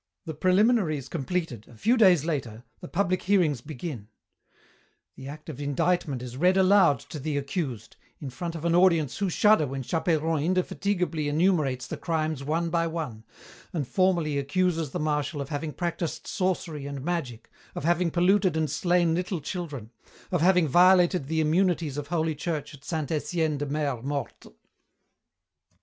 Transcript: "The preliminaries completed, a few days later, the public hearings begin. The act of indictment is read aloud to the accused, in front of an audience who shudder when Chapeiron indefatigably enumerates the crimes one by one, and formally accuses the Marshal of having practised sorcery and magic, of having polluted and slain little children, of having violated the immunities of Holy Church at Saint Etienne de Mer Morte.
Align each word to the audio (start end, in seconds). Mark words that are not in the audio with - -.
"The 0.25 0.33
preliminaries 0.33 1.07
completed, 1.07 1.67
a 1.67 1.77
few 1.77 1.95
days 1.95 2.25
later, 2.25 2.63
the 2.79 2.87
public 2.87 3.21
hearings 3.21 3.61
begin. 3.61 4.07
The 5.15 5.27
act 5.27 5.47
of 5.47 5.61
indictment 5.61 6.23
is 6.23 6.37
read 6.37 6.57
aloud 6.57 6.97
to 7.01 7.19
the 7.19 7.37
accused, 7.37 7.97
in 8.19 8.31
front 8.31 8.55
of 8.55 8.65
an 8.65 8.73
audience 8.73 9.19
who 9.19 9.29
shudder 9.29 9.67
when 9.67 9.83
Chapeiron 9.83 10.41
indefatigably 10.43 11.27
enumerates 11.29 11.85
the 11.85 11.97
crimes 11.97 12.43
one 12.43 12.71
by 12.71 12.87
one, 12.87 13.25
and 13.73 13.87
formally 13.87 14.39
accuses 14.39 14.89
the 14.89 14.99
Marshal 14.99 15.39
of 15.39 15.49
having 15.49 15.71
practised 15.71 16.25
sorcery 16.25 16.87
and 16.87 17.05
magic, 17.05 17.51
of 17.75 17.83
having 17.83 18.09
polluted 18.09 18.57
and 18.57 18.71
slain 18.71 19.13
little 19.13 19.39
children, 19.39 19.91
of 20.31 20.41
having 20.41 20.67
violated 20.67 21.27
the 21.27 21.41
immunities 21.41 21.95
of 21.95 22.07
Holy 22.07 22.33
Church 22.33 22.73
at 22.73 22.83
Saint 22.83 23.11
Etienne 23.11 23.59
de 23.59 23.67
Mer 23.67 24.01
Morte. 24.01 24.49